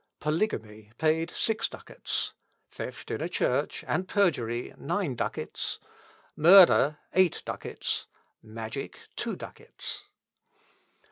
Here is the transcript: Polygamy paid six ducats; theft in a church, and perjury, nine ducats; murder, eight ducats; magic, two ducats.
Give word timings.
Polygamy 0.19 0.91
paid 0.97 1.29
six 1.29 1.67
ducats; 1.67 2.33
theft 2.71 3.11
in 3.11 3.21
a 3.21 3.29
church, 3.29 3.83
and 3.87 4.07
perjury, 4.07 4.73
nine 4.79 5.13
ducats; 5.13 5.77
murder, 6.35 6.97
eight 7.13 7.43
ducats; 7.45 8.07
magic, 8.41 8.97
two 9.15 9.35
ducats. 9.35 10.05